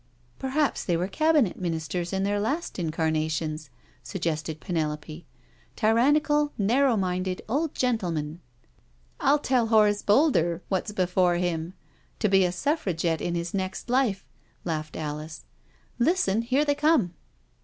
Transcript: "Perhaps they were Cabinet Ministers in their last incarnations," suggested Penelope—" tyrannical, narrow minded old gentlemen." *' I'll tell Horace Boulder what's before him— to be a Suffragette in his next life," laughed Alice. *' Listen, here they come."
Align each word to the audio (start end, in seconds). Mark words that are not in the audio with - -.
"Perhaps 0.39 0.83
they 0.83 0.97
were 0.97 1.07
Cabinet 1.07 1.59
Ministers 1.61 2.11
in 2.11 2.23
their 2.23 2.39
last 2.39 2.79
incarnations," 2.79 3.69
suggested 4.01 4.59
Penelope—" 4.59 5.27
tyrannical, 5.75 6.51
narrow 6.57 6.97
minded 6.97 7.43
old 7.47 7.75
gentlemen." 7.75 8.39
*' 8.79 8.89
I'll 9.19 9.37
tell 9.37 9.67
Horace 9.67 10.01
Boulder 10.01 10.63
what's 10.69 10.91
before 10.91 11.35
him— 11.35 11.75
to 12.17 12.27
be 12.27 12.43
a 12.45 12.51
Suffragette 12.51 13.21
in 13.21 13.35
his 13.35 13.53
next 13.53 13.91
life," 13.91 14.25
laughed 14.65 14.97
Alice. 14.97 15.45
*' 15.73 15.99
Listen, 16.09 16.41
here 16.41 16.65
they 16.65 16.73
come." 16.73 17.13